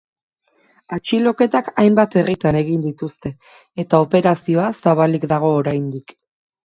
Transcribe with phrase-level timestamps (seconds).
[0.95, 3.33] Atxiloketak hainbat herritan egin dituzte,
[3.85, 6.17] eta operazioa zabalik dago oraindik.